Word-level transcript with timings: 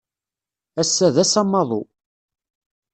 Ass-a 0.81 1.07
d 1.15 1.17
ass 1.23 1.33
amaḍu. 1.41 1.83